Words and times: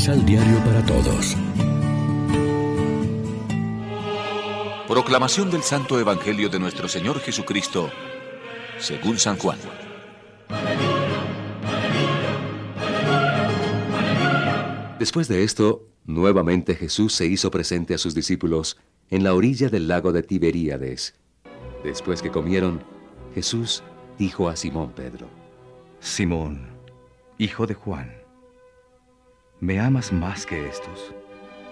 Misal 0.00 0.24
Diario 0.24 0.56
para 0.64 0.82
Todos. 0.86 1.36
Proclamación 4.88 5.50
del 5.50 5.62
Santo 5.62 6.00
Evangelio 6.00 6.48
de 6.48 6.58
nuestro 6.58 6.88
Señor 6.88 7.20
Jesucristo, 7.20 7.90
según 8.78 9.18
San 9.18 9.36
Juan. 9.36 9.58
Después 14.98 15.28
de 15.28 15.44
esto, 15.44 15.86
nuevamente 16.06 16.76
Jesús 16.76 17.12
se 17.12 17.26
hizo 17.26 17.50
presente 17.50 17.92
a 17.92 17.98
sus 17.98 18.14
discípulos 18.14 18.78
en 19.10 19.22
la 19.22 19.34
orilla 19.34 19.68
del 19.68 19.86
lago 19.86 20.12
de 20.12 20.22
Tiberíades. 20.22 21.12
Después 21.84 22.22
que 22.22 22.30
comieron, 22.30 22.82
Jesús 23.34 23.82
dijo 24.18 24.48
a 24.48 24.56
Simón 24.56 24.92
Pedro, 24.96 25.28
Simón, 26.00 26.68
hijo 27.36 27.66
de 27.66 27.74
Juan, 27.74 28.20
¿Me 29.60 29.78
amas 29.78 30.10
más 30.10 30.46
que 30.46 30.66
estos? 30.68 31.14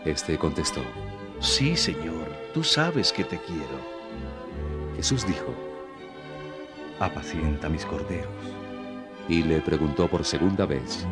Este 0.05 0.37
contestó, 0.37 0.83
Sí, 1.41 1.75
Señor, 1.75 2.29
tú 2.53 2.63
sabes 2.63 3.13
que 3.13 3.25
te 3.25 3.39
quiero. 3.39 3.79
Jesús 4.97 5.27
dijo, 5.27 5.55
Apacienta 7.01 7.71
mis 7.71 7.87
corderos. 7.87 8.29
Y 9.27 9.43
le 9.43 9.63
preguntó 9.63 10.07
por 10.09 10.25
segunda 10.25 10.67
vez, 10.67 11.07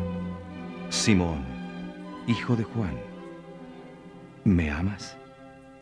Simón, 0.89 1.43
hijo 2.27 2.55
de 2.55 2.63
Juan, 2.63 2.95
¿me 4.43 4.69
amas? 4.69 5.17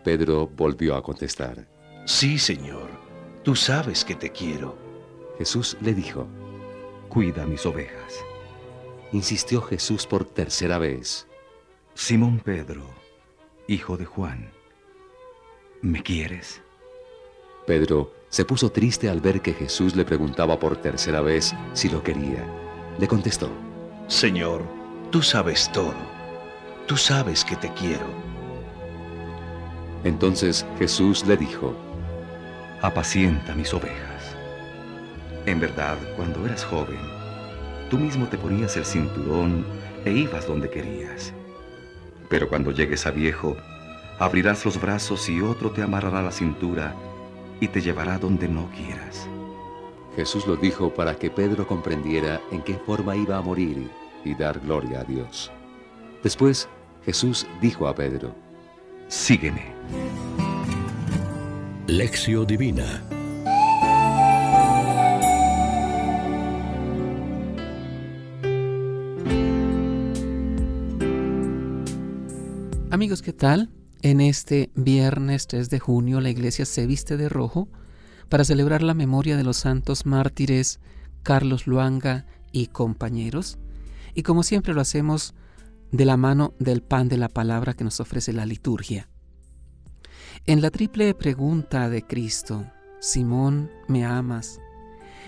Pedro 0.03 0.47
volvió 0.47 0.95
a 0.95 1.03
contestar, 1.03 1.67
Sí, 2.05 2.37
Señor, 2.37 2.89
tú 3.43 3.55
sabes 3.55 4.05
que 4.05 4.15
te 4.15 4.31
quiero. 4.31 4.77
Jesús 5.39 5.75
le 5.81 5.93
dijo, 5.93 6.27
Cuida 7.09 7.45
mis 7.45 7.65
ovejas. 7.65 8.23
Insistió 9.15 9.61
Jesús 9.61 10.05
por 10.05 10.25
tercera 10.25 10.77
vez. 10.77 11.25
Simón 11.93 12.41
Pedro, 12.43 12.83
hijo 13.65 13.95
de 13.95 14.03
Juan, 14.03 14.51
¿me 15.81 16.03
quieres? 16.03 16.61
Pedro 17.65 18.11
se 18.27 18.43
puso 18.43 18.73
triste 18.73 19.09
al 19.09 19.21
ver 19.21 19.41
que 19.41 19.53
Jesús 19.53 19.95
le 19.95 20.03
preguntaba 20.03 20.59
por 20.59 20.75
tercera 20.75 21.21
vez 21.21 21.55
si 21.71 21.87
lo 21.87 22.03
quería. 22.03 22.45
Le 22.99 23.07
contestó, 23.07 23.49
Señor, 24.07 24.63
tú 25.11 25.21
sabes 25.21 25.71
todo. 25.71 25.95
Tú 26.85 26.97
sabes 26.97 27.45
que 27.45 27.55
te 27.55 27.71
quiero. 27.71 28.07
Entonces 30.03 30.65
Jesús 30.77 31.25
le 31.25 31.37
dijo, 31.37 31.73
Apacienta 32.81 33.55
mis 33.55 33.73
ovejas. 33.73 34.35
En 35.45 35.61
verdad, 35.61 35.97
cuando 36.17 36.45
eras 36.45 36.65
joven, 36.65 36.99
tú 37.89 37.97
mismo 37.97 38.27
te 38.27 38.37
ponías 38.37 38.75
el 38.77 38.85
cinturón 38.85 39.65
e 40.05 40.11
ibas 40.11 40.47
donde 40.47 40.69
querías. 40.69 41.33
Pero 42.29 42.49
cuando 42.49 42.71
llegues 42.71 43.05
a 43.05 43.11
viejo, 43.11 43.55
abrirás 44.19 44.65
los 44.65 44.79
brazos 44.79 45.29
y 45.29 45.41
otro 45.41 45.71
te 45.71 45.81
amarrará 45.81 46.21
la 46.21 46.31
cintura 46.31 46.95
y 47.59 47.67
te 47.67 47.81
llevará 47.81 48.17
donde 48.17 48.47
no 48.47 48.69
quieras. 48.71 49.27
Jesús 50.15 50.47
lo 50.47 50.55
dijo 50.55 50.93
para 50.93 51.15
que 51.15 51.29
Pedro 51.29 51.67
comprendiera 51.67 52.41
en 52.51 52.61
qué 52.61 52.75
forma 52.75 53.15
iba 53.15 53.37
a 53.37 53.41
morir 53.41 53.89
y 54.23 54.33
dar 54.33 54.59
gloria 54.59 55.01
a 55.01 55.03
Dios. 55.03 55.51
Después 56.23 56.69
Jesús 57.05 57.45
dijo 57.61 57.87
a 57.87 57.95
Pedro, 57.95 58.33
Sígueme. 59.07 59.73
Lección 61.87 62.47
Divina 62.47 63.03
Amigos, 72.95 73.21
¿qué 73.21 73.33
tal? 73.33 73.71
En 74.03 74.21
este 74.21 74.71
viernes 74.73 75.47
3 75.47 75.69
de 75.69 75.79
junio 75.79 76.21
la 76.21 76.29
iglesia 76.29 76.63
se 76.63 76.87
viste 76.87 77.17
de 77.17 77.27
rojo 77.27 77.67
para 78.29 78.45
celebrar 78.45 78.83
la 78.83 78.93
memoria 78.93 79.35
de 79.35 79.43
los 79.43 79.57
santos 79.57 80.05
mártires 80.05 80.79
Carlos 81.21 81.67
Luanga 81.67 82.25
y 82.53 82.67
compañeros. 82.67 83.57
Y 84.13 84.23
como 84.23 84.43
siempre 84.43 84.73
lo 84.73 84.79
hacemos 84.79 85.33
de 85.91 86.05
la 86.05 86.15
mano 86.15 86.53
del 86.57 86.81
pan 86.81 87.09
de 87.09 87.17
la 87.17 87.27
palabra 87.27 87.73
que 87.73 87.83
nos 87.83 87.99
ofrece 87.99 88.31
la 88.31 88.45
liturgia. 88.45 89.09
En 90.45 90.61
la 90.61 90.71
triple 90.71 91.13
pregunta 91.15 91.89
de 91.89 92.01
Cristo, 92.01 92.65
Simón, 93.01 93.69
¿me 93.89 94.05
amas? 94.05 94.61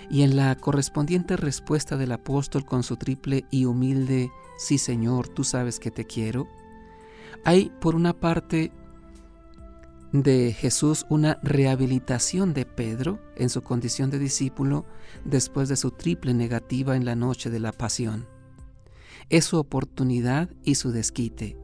Y 0.09 0.22
en 0.22 0.38
la 0.38 0.56
correspondiente 0.56 1.35
respuesta 1.35 1.97
del 1.97 2.13
apóstol 2.13 2.66
con 2.66 2.83
su 2.83 2.95
triple 2.95 3.44
y 3.51 3.66
humilde, 3.66 4.31
sí 4.57 4.77
Señor, 4.77 5.27
tú 5.27 5.44
sabes 5.44 5.81
que 5.81 5.91
te 5.91 6.06
quiero, 6.06 6.47
hay 7.47 7.71
por 7.79 7.95
una 7.95 8.11
parte 8.11 8.73
de 10.11 10.51
Jesús 10.51 11.05
una 11.09 11.39
rehabilitación 11.41 12.53
de 12.53 12.65
Pedro 12.65 13.21
en 13.37 13.49
su 13.49 13.63
condición 13.63 14.09
de 14.09 14.19
discípulo 14.19 14.85
después 15.23 15.69
de 15.69 15.77
su 15.77 15.91
triple 15.91 16.33
negativa 16.33 16.97
en 16.97 17.05
la 17.05 17.15
noche 17.15 17.49
de 17.49 17.61
la 17.61 17.71
pasión. 17.71 18.27
Es 19.29 19.45
su 19.45 19.57
oportunidad 19.57 20.49
y 20.65 20.75
su 20.75 20.91
desquite. 20.91 21.55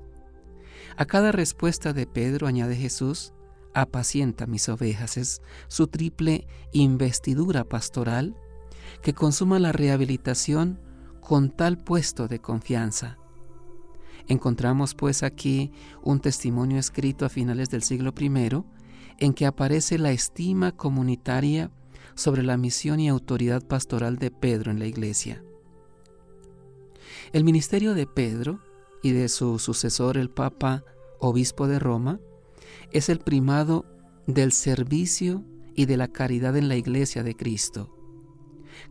A 0.95 1.03
cada 1.03 1.33
respuesta 1.33 1.91
de 1.91 2.07
Pedro, 2.07 2.47
añade 2.47 2.77
Jesús, 2.77 3.33
apacienta 3.73 4.47
mis 4.47 4.69
ovejas, 4.69 5.17
es 5.17 5.41
su 5.67 5.87
triple 5.87 6.47
investidura 6.71 7.65
pastoral 7.65 8.37
que 9.01 9.11
consuma 9.11 9.59
la 9.59 9.73
rehabilitación 9.73 10.79
con 11.19 11.49
tal 11.49 11.77
puesto 11.77 12.29
de 12.29 12.39
confianza. 12.39 13.17
Encontramos 14.27 14.95
pues 14.95 15.23
aquí 15.23 15.71
un 16.01 16.19
testimonio 16.19 16.79
escrito 16.79 17.25
a 17.25 17.29
finales 17.29 17.69
del 17.69 17.83
siglo 17.83 18.13
I 18.17 18.63
en 19.19 19.33
que 19.33 19.45
aparece 19.45 19.97
la 19.97 20.11
estima 20.11 20.71
comunitaria 20.71 21.71
sobre 22.15 22.43
la 22.43 22.57
misión 22.57 22.99
y 22.99 23.09
autoridad 23.09 23.65
pastoral 23.65 24.17
de 24.17 24.31
Pedro 24.31 24.71
en 24.71 24.79
la 24.79 24.85
iglesia. 24.85 25.43
El 27.31 27.43
ministerio 27.43 27.93
de 27.93 28.07
Pedro 28.07 28.59
y 29.01 29.11
de 29.11 29.29
su 29.29 29.59
sucesor 29.59 30.17
el 30.17 30.29
Papa 30.29 30.83
Obispo 31.19 31.67
de 31.67 31.79
Roma 31.79 32.19
es 32.91 33.09
el 33.09 33.19
primado 33.19 33.85
del 34.27 34.51
servicio 34.51 35.43
y 35.75 35.85
de 35.85 35.97
la 35.97 36.07
caridad 36.07 36.55
en 36.55 36.69
la 36.69 36.75
iglesia 36.75 37.23
de 37.23 37.35
Cristo. 37.35 37.97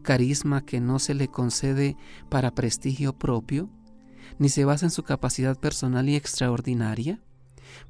Carisma 0.03 0.65
que 0.65 0.81
no 0.81 0.99
se 0.99 1.15
le 1.15 1.29
concede 1.29 1.97
para 2.29 2.55
prestigio 2.55 3.13
propio, 3.13 3.71
ni 4.39 4.49
se 4.49 4.65
basa 4.65 4.87
en 4.87 4.91
su 4.91 5.03
capacidad 5.03 5.59
personal 5.59 6.09
y 6.09 6.17
extraordinaria, 6.17 7.21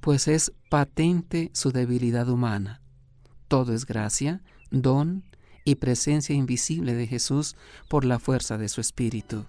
pues 0.01 0.29
es 0.29 0.53
patente 0.69 1.51
su 1.53 1.73
debilidad 1.73 2.29
humana. 2.29 2.81
Todo 3.49 3.73
es 3.75 3.87
gracia, 3.87 4.43
don 4.71 5.25
y 5.65 5.77
presencia 5.77 6.35
invisible 6.35 6.95
de 6.95 7.07
Jesús 7.07 7.57
por 7.89 8.05
la 8.05 8.19
fuerza 8.19 8.59
de 8.59 8.69
su 8.69 8.81
Espíritu. 8.81 9.45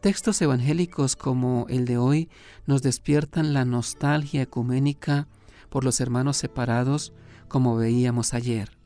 Textos 0.00 0.40
evangélicos 0.42 1.16
como 1.16 1.66
el 1.68 1.84
de 1.86 1.98
hoy 1.98 2.28
nos 2.66 2.82
despiertan 2.82 3.54
la 3.54 3.64
nostalgia 3.64 4.42
ecuménica 4.42 5.28
por 5.70 5.84
los 5.84 6.00
hermanos 6.00 6.36
separados 6.36 7.12
como 7.48 7.76
veíamos 7.76 8.34
ayer. 8.34 8.76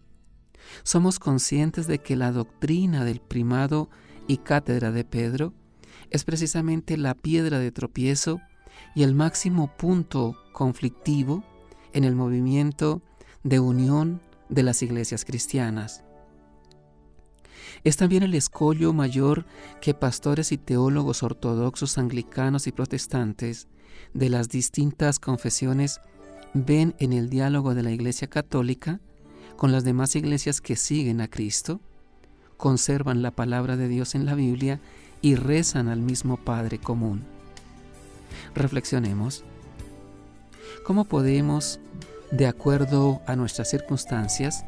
Somos 0.83 1.19
conscientes 1.19 1.87
de 1.87 1.99
que 1.99 2.17
la 2.17 2.33
doctrina 2.33 3.05
del 3.05 3.21
primado 3.21 3.89
y 4.27 4.39
cátedra 4.39 4.93
de 4.93 5.05
Pedro 5.05 5.55
es 6.11 6.25
precisamente 6.25 6.97
la 6.97 7.15
piedra 7.15 7.59
de 7.59 7.73
tropiezo 7.73 8.41
y 8.95 9.03
el 9.03 9.15
máximo 9.15 9.77
punto 9.77 10.37
conflictivo 10.53 11.45
en 11.93 12.05
el 12.05 12.15
movimiento 12.15 13.03
de 13.43 13.61
unión 13.61 14.21
de 14.49 14.63
las 14.63 14.83
iglesias 14.83 15.25
cristianas. 15.25 16.05
Es 17.85 17.97
también 17.97 18.23
el 18.23 18.35
escollo 18.35 18.93
mayor 18.93 19.47
que 19.81 19.95
pastores 19.95 20.53
y 20.53 20.59
teólogos 20.59 21.23
ortodoxos, 21.23 21.99
anglicanos 21.99 22.67
y 22.67 22.73
protestantes 22.73 23.69
de 24.15 24.31
las 24.31 24.49
distintas 24.49 25.19
confesiones 25.19 26.01
ven 26.55 26.95
en 26.99 27.13
el 27.13 27.31
diálogo 27.31 27.75
de 27.75 27.83
la 27.83 27.91
Iglesia 27.91 28.29
Católica 28.29 29.01
con 29.57 29.73
las 29.73 29.85
demás 29.85 30.17
iglesias 30.17 30.61
que 30.61 30.77
siguen 30.77 31.21
a 31.21 31.29
Cristo, 31.29 31.81
conservan 32.57 33.23
la 33.23 33.33
palabra 33.33 33.77
de 33.77 33.89
Dios 33.89 34.15
en 34.15 34.25
la 34.25 34.35
Biblia 34.35 34.81
y 35.21 35.35
rezan 35.35 35.89
al 35.89 36.01
mismo 36.01 36.37
Padre 36.37 36.79
común. 36.79 37.25
Reflexionemos. 38.55 39.45
¿Cómo 40.85 41.05
podemos, 41.05 41.81
de 42.31 42.47
acuerdo 42.47 43.21
a 43.27 43.37
nuestras 43.37 43.69
circunstancias, 43.71 44.65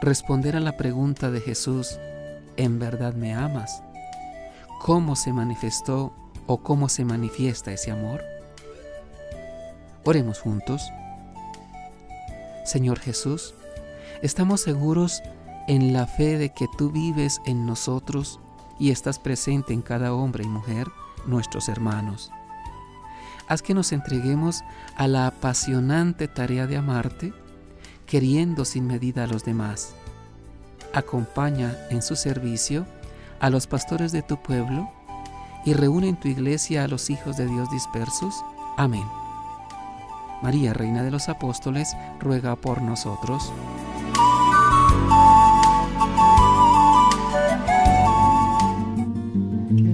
responder 0.00 0.56
a 0.56 0.60
la 0.60 0.76
pregunta 0.76 1.30
de 1.30 1.40
Jesús, 1.40 1.98
¿en 2.56 2.78
verdad 2.78 3.14
me 3.14 3.34
amas? 3.34 3.82
¿Cómo 4.80 5.16
se 5.16 5.32
manifestó 5.32 6.12
o 6.46 6.58
cómo 6.58 6.88
se 6.88 7.04
manifiesta 7.04 7.72
ese 7.72 7.90
amor? 7.90 8.22
Oremos 10.04 10.38
juntos. 10.38 10.92
Señor 12.64 13.00
Jesús, 13.00 13.54
estamos 14.22 14.60
seguros 14.60 15.22
en 15.66 15.92
la 15.92 16.06
fe 16.06 16.38
de 16.38 16.50
que 16.50 16.66
tú 16.76 16.90
vives 16.90 17.40
en 17.46 17.66
nosotros 17.66 18.40
y 18.78 18.90
estás 18.90 19.18
presente 19.18 19.72
en 19.72 19.82
cada 19.82 20.14
hombre 20.14 20.44
y 20.44 20.48
mujer 20.48 20.88
nuestros 21.26 21.68
hermanos. 21.68 22.30
Haz 23.48 23.62
que 23.62 23.74
nos 23.74 23.92
entreguemos 23.92 24.62
a 24.96 25.08
la 25.08 25.26
apasionante 25.26 26.28
tarea 26.28 26.66
de 26.66 26.76
amarte, 26.76 27.32
queriendo 28.06 28.64
sin 28.64 28.86
medida 28.86 29.24
a 29.24 29.26
los 29.26 29.44
demás. 29.44 29.94
Acompaña 30.92 31.76
en 31.90 32.02
su 32.02 32.16
servicio 32.16 32.86
a 33.40 33.50
los 33.50 33.66
pastores 33.66 34.12
de 34.12 34.22
tu 34.22 34.42
pueblo 34.42 34.90
y 35.64 35.72
reúne 35.72 36.08
en 36.08 36.16
tu 36.16 36.28
iglesia 36.28 36.84
a 36.84 36.88
los 36.88 37.10
hijos 37.10 37.36
de 37.36 37.46
Dios 37.46 37.70
dispersos. 37.70 38.34
Amén. 38.76 39.06
María, 40.42 40.72
Reina 40.72 41.02
de 41.02 41.10
los 41.10 41.28
Apóstoles, 41.28 41.96
ruega 42.20 42.54
por 42.56 42.80
nosotros. 42.80 43.52